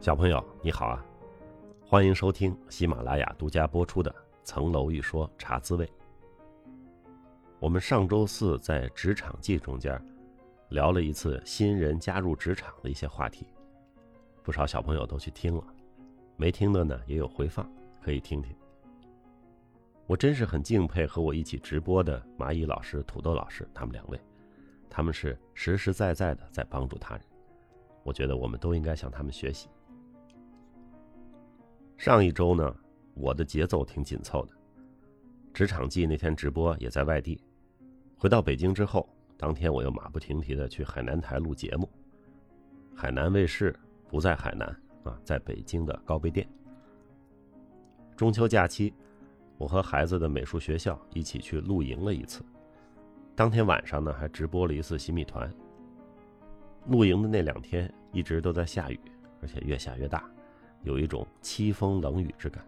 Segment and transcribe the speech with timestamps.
[0.00, 1.04] 小朋友你好啊，
[1.84, 4.10] 欢迎收听喜马拉雅独家播出的
[4.42, 5.86] 《层楼一说茶滋味》。
[7.58, 10.02] 我们上周四在职场季中间
[10.70, 13.46] 聊了一次新人加入职场的一些话题，
[14.42, 15.64] 不少小朋友都去听了，
[16.38, 18.56] 没听的呢也有回放，可以听听。
[20.06, 24.18] 我真是很敬佩和我一起直播的蚂蚁老师、土豆老师他们两位，
[24.88, 27.24] 他们是实实在在的在帮助他人，
[28.02, 29.68] 我觉得我们都应该向他们学习。
[32.00, 32.74] 上一周呢，
[33.12, 34.52] 我的节奏挺紧凑的。
[35.52, 37.38] 职场季那天直播也在外地，
[38.16, 41.86] 回到北京之后，当天我又马不停蹄的去海南台录节目。
[42.96, 44.66] 海南卫视不在海南
[45.04, 46.48] 啊，在北京的高碑店。
[48.16, 48.94] 中秋假期，
[49.58, 52.42] 我和孩子的美术学校一起去露营了一次。
[53.36, 55.52] 当天晚上呢，还直播了一次新米团。
[56.86, 58.98] 露营的那两天一直都在下雨，
[59.42, 60.24] 而且越下越大。
[60.82, 62.64] 有一种凄风冷雨之感，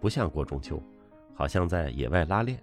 [0.00, 0.82] 不像过中秋，
[1.34, 2.62] 好像在野外拉练。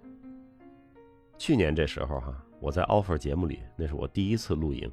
[1.36, 4.90] 去年这时候哈，我在 offer 节目里，那是我第一次露营。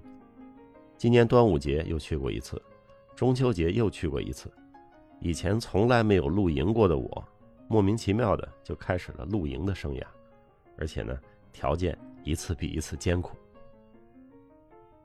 [0.98, 2.62] 今年端午节又去过一次，
[3.16, 4.52] 中秋节又去过一次。
[5.20, 7.24] 以前从来没有露营过的我，
[7.68, 10.04] 莫名其妙的就开始了露营的生涯，
[10.78, 11.18] 而且呢，
[11.52, 13.36] 条件一次比一次艰苦。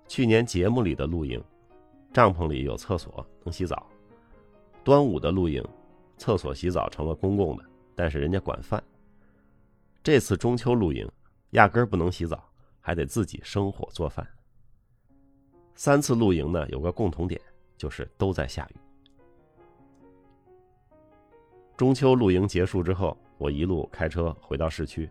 [0.06, 1.42] 去年节目里的露营，
[2.12, 3.89] 帐篷里有厕所，能洗澡。
[4.82, 5.62] 端午的露营，
[6.16, 7.64] 厕所洗澡成了公共的，
[7.94, 8.82] 但是人家管饭。
[10.02, 11.06] 这次中秋露营，
[11.50, 12.42] 压根儿不能洗澡，
[12.80, 14.26] 还得自己生火做饭。
[15.74, 17.40] 三次露营呢，有个共同点，
[17.76, 18.76] 就是都在下雨。
[21.76, 25.10] 中秋露营结束之后，我一路开车回到市区，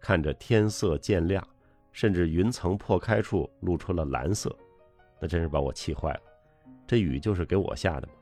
[0.00, 1.46] 看着天色渐亮，
[1.92, 4.54] 甚至云层破开处露出了蓝色，
[5.20, 6.20] 那真是把我气坏了。
[6.86, 8.12] 这雨就是给我下的吗？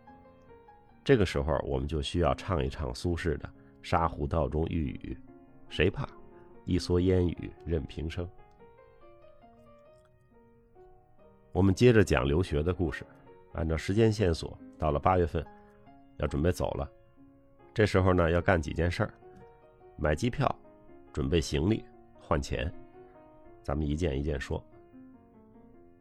[1.07, 3.49] 这个时候，我们就需要唱一唱苏轼的
[3.81, 5.17] 《沙湖道中遇雨》，
[5.73, 6.05] 谁怕？
[6.65, 8.29] 一蓑烟雨任平生。
[11.53, 13.07] 我们接着讲留学的故事，
[13.53, 15.47] 按照时间线索，到了八月份，
[16.17, 16.91] 要准备走了。
[17.73, 19.15] 这时候呢，要干几件事儿：
[19.97, 20.53] 买机票、
[21.13, 21.85] 准备行李、
[22.19, 22.69] 换钱。
[23.63, 24.61] 咱们一件一件说。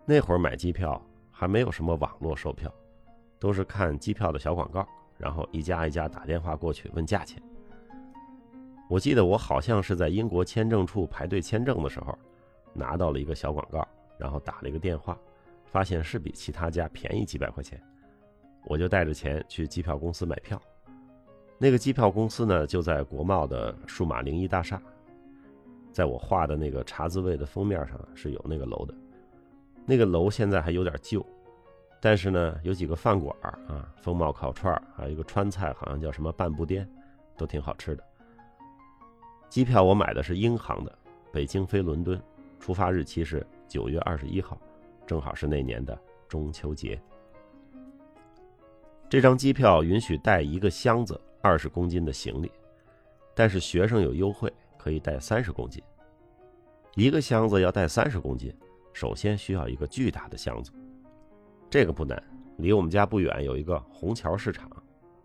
[0.03, 0.99] 那会儿买机票
[1.29, 2.73] 还没有什么网络售票。
[3.45, 4.83] 都是看机票的小广告，
[5.19, 7.39] 然后一家一家打电话过去问价钱。
[8.89, 12.17] 我记得我好像是在英国签证处排队签证的时候，
[12.73, 15.15] 拿到了一个小广告，然后打了一个电话，
[15.63, 17.79] 发现是比其他家便宜几百块钱，
[18.65, 20.59] 我就带着钱去机票公司买票。
[21.59, 24.81] 那个机票公司呢，就在国贸的数码零一大厦，
[25.91, 28.93] 在我画的那个茶滋味的封面上是有那个楼的，
[29.85, 31.23] 那个楼现在还有点旧。
[32.05, 36.87] 但是呢，有几个饭馆啊，风貌烤串还有一个川菜，好像叫什么半步颠，
[37.35, 38.03] 都挺好吃的。
[39.49, 40.95] 机票我买的是英航的，
[41.33, 42.21] 北京飞伦敦，
[42.59, 44.55] 出发日期是九月二十一号，
[45.07, 47.01] 正好是那年的中秋节。
[49.09, 52.51] 这张机票允许带一个箱子二十公斤的行李，
[53.33, 55.81] 但是学生有优惠，可以带三十公斤。
[56.93, 58.55] 一个箱子要带三十公斤，
[58.93, 60.71] 首先需要一个巨大的箱子。
[61.75, 62.23] 这个不难，
[62.59, 64.71] 离我们家不远有一个虹桥市场，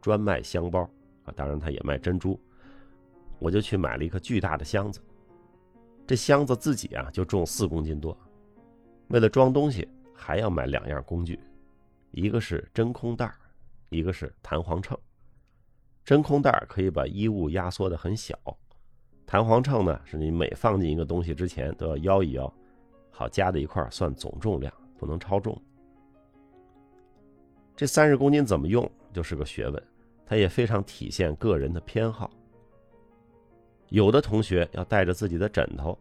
[0.00, 0.80] 专卖香包
[1.22, 2.36] 啊，当然他也卖珍珠。
[3.38, 5.00] 我就去买了一个巨大的箱子，
[6.08, 8.18] 这箱子自己啊就重四公斤多。
[9.10, 11.38] 为了装东西，还要买两样工具，
[12.10, 13.32] 一个是真空袋
[13.88, 14.98] 一个是弹簧秤。
[16.04, 18.36] 真空袋可以把衣物压缩的很小，
[19.24, 22.52] 弹簧秤呢是你每放进一个东西之前都要摇一摇，
[23.08, 25.56] 好加在一块算总重量，不能超重。
[27.80, 29.82] 这三十公斤怎么用，就是个学问，
[30.26, 32.30] 它也非常体现个人的偏好。
[33.88, 35.98] 有的同学要带着自己的枕头，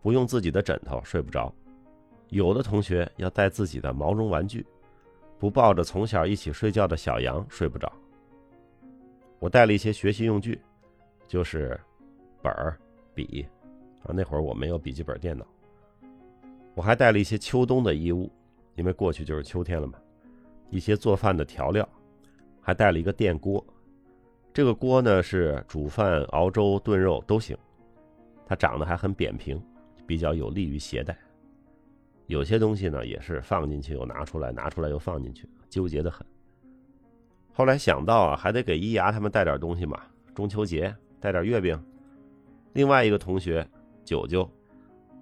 [0.00, 1.52] 不用自己的枕头睡不着；
[2.28, 4.64] 有的同学要带自己的毛绒玩具，
[5.40, 7.92] 不抱着从小一起睡觉的小羊睡不着。
[9.40, 10.60] 我带了一些学习用具，
[11.26, 11.76] 就是
[12.40, 12.78] 本儿、
[13.12, 13.44] 笔
[14.04, 15.44] 啊，那会儿我没有笔记本电脑。
[16.76, 18.30] 我还带了一些秋冬的衣物，
[18.76, 19.98] 因为过去就是秋天了嘛。
[20.70, 21.88] 一些做饭的调料，
[22.60, 23.64] 还带了一个电锅。
[24.52, 27.56] 这个锅呢是煮饭、熬粥、炖肉都行。
[28.46, 29.62] 它长得还很扁平，
[30.06, 31.16] 比较有利于携带。
[32.26, 36.26] 有些东西呢也是放进去又拿出来，拿出来又放进去，纠结的很。
[37.52, 40.00] 后来想到啊，还得给伊牙他们带点东西嘛，
[40.34, 41.78] 中秋节带点月饼。
[42.74, 43.66] 另外一个同学
[44.04, 44.48] 九九，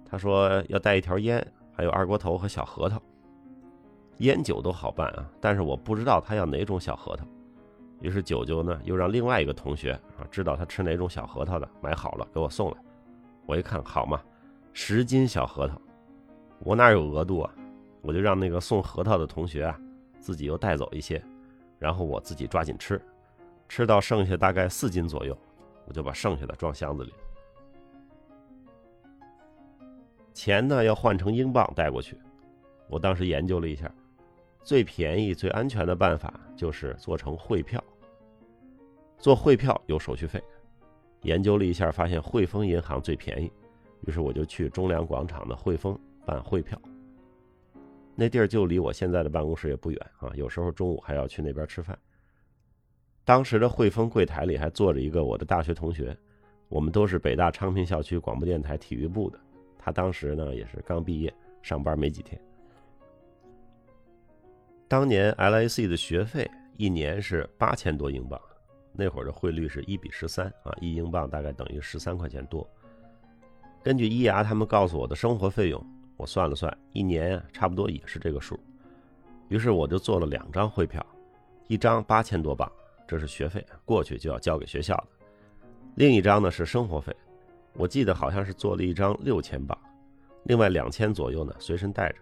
[0.05, 3.01] 他说要带一条烟，还有二锅头和小核桃。
[4.19, 7.25] 烟酒都好办啊，但是我不知道他要哪种小核桃。
[8.01, 12.77] 于是九九呢又让另外一个同学啊知道他吃哪种小核桃的，买好了给我送来。
[13.45, 14.21] 我一看，好嘛，
[14.73, 15.81] 十斤小核桃，
[16.59, 17.53] 我哪有额度啊？
[18.01, 19.79] 我就让那个送核桃的同学啊
[20.19, 21.21] 自己又带走一些，
[21.79, 23.01] 然后我自己抓紧吃，
[23.67, 25.37] 吃到剩下大概四斤左右，
[25.85, 27.13] 我就把剩下的装箱子里。
[30.33, 32.15] 钱呢要换成英镑带过去，
[32.87, 33.91] 我当时研究了一下，
[34.67, 37.81] 最便宜、最安全的办法就是做成汇票。
[39.17, 40.43] 做汇票有手续费，
[41.21, 43.49] 研究了一下，发现汇丰银行最便宜，
[44.05, 46.77] 于是我就去中粮广场的汇丰办汇票。
[48.13, 51.97] 那地儿就离我现在的办公室也不远啊，有时候中午还要去那边吃饭。
[53.23, 56.13] 当时的汇丰柜台里还坐着一个我的大学同学，
[56.67, 59.39] 我们都是北大昌平校区广播电台体育部的。
[59.79, 62.37] 他当时呢也是刚毕业，上班没几天。
[64.89, 68.39] 当年 LAC 的学费一年是八千多英镑，
[68.93, 72.65] 那会儿的汇率是一比十三啊，一英镑大概等于十三块钱多。
[73.83, 75.85] 根据伊牙他们告诉我的生活费用，
[76.15, 78.57] 我算了算，一年差不多也是这个数。
[79.49, 81.05] 于是我就做了两张汇票，
[81.67, 82.71] 一张八千多镑，
[83.05, 85.07] 这是学费，过去就要交给学校的；
[85.95, 87.13] 另一张呢是生活费。
[87.73, 89.77] 我记得好像是做了一张六千镑，
[90.43, 92.19] 另外两千左右呢随身带着。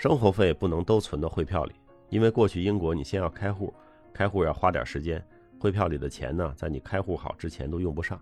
[0.00, 1.74] 生活费不能都存到汇票里，
[2.08, 3.70] 因为过去英国你先要开户，
[4.14, 5.22] 开户要花点时间，
[5.58, 8.18] 汇票里的钱呢在你开户好之前都用不上。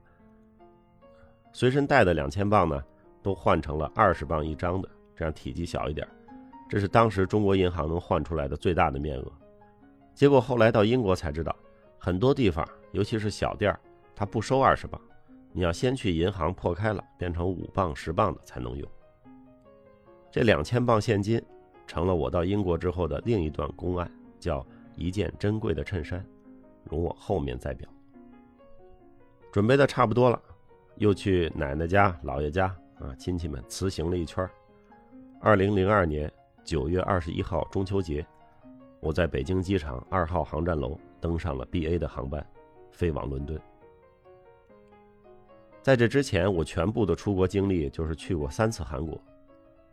[1.52, 2.82] 随身带的两千镑呢
[3.22, 6.04] 都换成了二十镑一张的，这样体积小一点。
[6.68, 9.32] 这是当时中国银行能换出来的最大的面额。
[10.16, 11.54] 结果后来到英国才知道，
[11.96, 13.78] 很多地方尤其是小店儿，
[14.16, 15.00] 他不收二十镑。
[15.52, 18.90] 你要先去银行破开了，变成五磅、十磅的才能用。
[20.28, 21.40] 这两千磅现金，
[21.88, 24.08] 成了我到英国之后的另一段公案，
[24.38, 24.64] 叫
[24.94, 26.24] 一件珍贵的衬衫，
[26.84, 27.88] 容我后面再表。
[29.50, 30.40] 准备的差不多了，
[30.96, 32.66] 又去奶奶家、姥爷家
[33.00, 34.48] 啊，亲戚们辞行了一圈。
[35.40, 36.30] 二零零二年
[36.62, 38.24] 九月二十一号中秋节，
[39.00, 42.46] 我在北京机场二号航站楼登上了 BA 的航班，
[42.92, 43.58] 飞往伦敦。
[45.80, 49.18] 在这之前，我全部的出国经历就是去过三次韩国。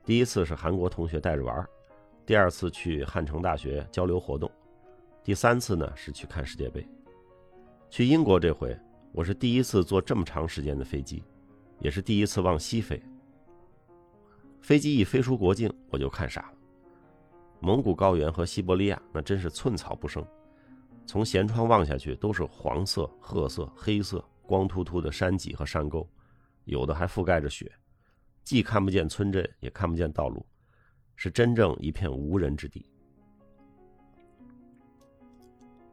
[0.03, 1.65] 第一次是韩国同学带着玩
[2.25, 4.51] 第二次去汉城大学交流活动，
[5.23, 6.87] 第三次呢是去看世界杯。
[7.89, 8.75] 去英国这回，
[9.11, 11.23] 我是第一次坐这么长时间的飞机，
[11.79, 12.99] 也是第一次往西飞。
[14.59, 16.57] 飞机一飞出国境，我就看傻了。
[17.59, 20.25] 蒙古高原和西伯利亚那真是寸草不生，
[21.05, 24.23] 从舷窗望下去都是黄色、褐色、黑色。
[24.47, 26.07] 光秃秃的山脊和山沟，
[26.65, 27.71] 有的还覆盖着雪，
[28.43, 30.45] 既看不见村镇，也看不见道路，
[31.15, 32.85] 是真正一片无人之地。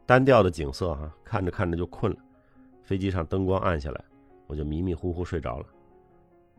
[0.04, 2.18] 单调的景色哈，看着看着就困了。
[2.82, 4.04] 飞机上灯光暗下来，
[4.46, 5.66] 我就迷迷糊糊睡着了。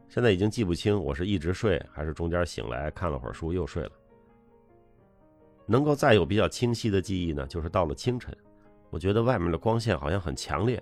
[0.07, 3.92] 现在已经记不清我是一直睡，还是中间醒来看了会儿书又睡了。
[5.66, 8.36] 能够再有比较清晰的记忆呢，就是到了清晨，
[8.89, 10.81] 我觉得外面的光线好像很强烈。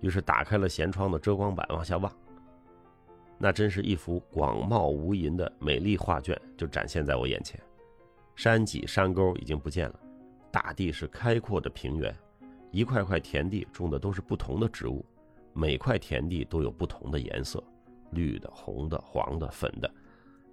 [0.00, 2.12] 于是打开了舷窗的遮光板，往下望。
[3.44, 7.60] 那真是一幅广袤无垠的美丽画卷，就展现在我眼前。
[8.36, 10.00] 山脊、山沟已经不见了，
[10.52, 12.16] 大地是开阔的平原，
[12.70, 15.04] 一块块田地种的都是不同的植物，
[15.54, 17.60] 每块田地都有不同的颜色，
[18.12, 19.92] 绿的、红的、黄的、粉的。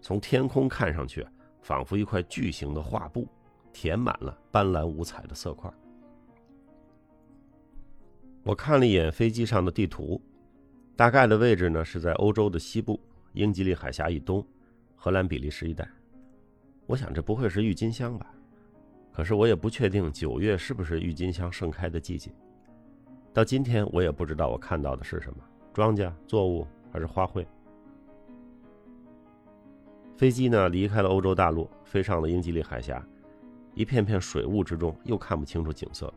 [0.01, 1.23] 从天空看上去，
[1.61, 3.27] 仿佛一块巨型的画布，
[3.71, 5.71] 填满了斑斓五彩的色块。
[8.41, 10.19] 我看了一眼飞机上的地图，
[10.99, 12.99] 大概的位置呢是在欧洲的西部，
[13.31, 14.45] 英吉利海峡以东，
[14.97, 15.87] 荷兰、比利时一带。
[16.87, 18.29] 我想这不会是郁金香吧？
[19.13, 22.29] 可是我也不确定九月是不是郁金香盛开的季节。
[23.31, 25.39] 到今天我也不知道我看到的是什么：
[25.73, 27.45] 庄稼、作物还是花卉？
[30.17, 33.01] 飞机呢离开了欧洲大陆，飞上了英吉利海峡，
[33.73, 36.13] 一片片水雾之中又看不清楚景色。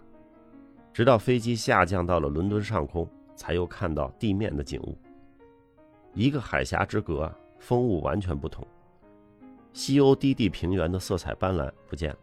[0.92, 3.08] 直到飞机下降到了伦敦上空，
[3.42, 4.96] 才又看到地面的景物。
[6.14, 8.64] 一个海峡之隔，风物完全不同。
[9.72, 12.18] 西欧低地平原的色彩斑斓不见了，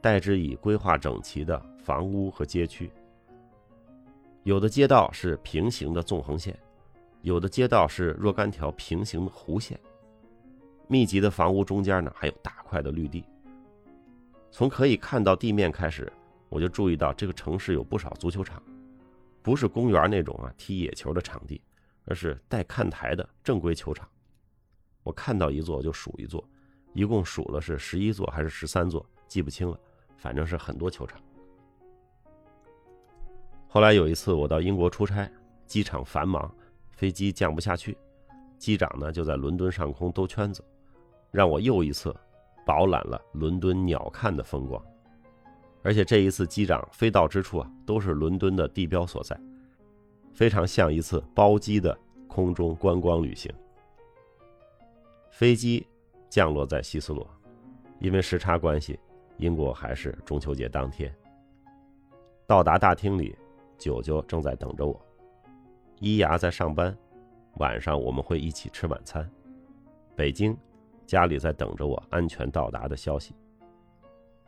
[0.00, 2.90] 代之以规划整齐的房屋和街区。
[4.42, 6.58] 有的街道是平行的纵横线，
[7.22, 9.78] 有的街道是若干条平行的弧线。
[10.88, 13.24] 密集的房屋中间呢，还有大块的绿地。
[14.50, 16.12] 从可以看到地面开始。
[16.50, 18.62] 我就注意到这个城市有不少足球场，
[19.44, 21.60] 不是公园那种啊踢野球的场地，
[22.06, 24.08] 而是带看台的正规球场。
[25.02, 26.42] 我看到一座就数一座，
[26.94, 29.78] 一共数了是十一座还是十三座，记不清了，
[30.16, 31.20] 反正是很多球场。
[33.68, 35.30] 后来有一次我到英国出差，
[35.66, 36.50] 机场繁忙，
[36.90, 37.94] 飞机降不下去，
[38.56, 40.64] 机长呢就在伦敦上空兜圈子，
[41.30, 42.16] 让我又一次
[42.64, 44.82] 饱览了伦敦鸟瞰的风光。
[45.84, 49.38] 而且这一次机长飞到之处啊，都是伦敦的地标所在，
[50.32, 53.52] 非常像一次包机的空中观光旅行。
[55.30, 55.86] 飞机
[56.28, 57.24] 降落在希斯罗，
[58.00, 58.98] 因为时差关系，
[59.36, 61.14] 英国还是中秋节当天。
[62.46, 63.36] 到达大厅里。
[63.76, 64.98] 九九正在等着我，
[65.98, 66.96] 伊牙在上班，
[67.56, 69.28] 晚上我们会一起吃晚餐。
[70.14, 70.56] 北京，
[71.04, 73.34] 家里在等着我安全到达的消息。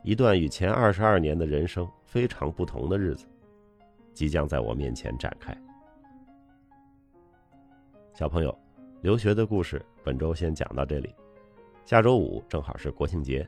[0.07, 3.27] 一段与前二十二年的人生非常不同的日子，
[4.15, 5.53] 即将在我面前展开。
[8.15, 8.57] 小朋友，
[9.01, 11.13] 留学的故事本周先讲到这里，
[11.85, 13.45] 下周五正好是国庆节，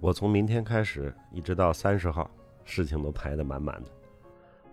[0.00, 2.28] 我从明天开始一直到三十号，
[2.64, 3.90] 事情都排得满满的。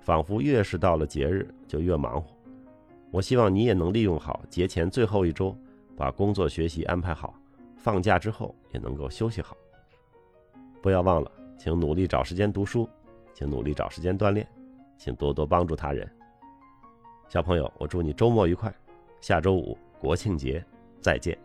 [0.01, 2.35] 仿佛越是到了节日就越忙活，
[3.11, 5.55] 我希望你也能利用好节前最后一周，
[5.95, 7.35] 把工作学习安排好，
[7.75, 9.55] 放假之后也能够休息好。
[10.81, 12.87] 不要忘了，请努力找时间读书，
[13.33, 14.47] 请努力找时间锻炼，
[14.97, 16.09] 请多多帮助他人。
[17.29, 18.73] 小朋友，我祝你周末愉快，
[19.19, 20.63] 下周五国庆节
[21.01, 21.37] 再见。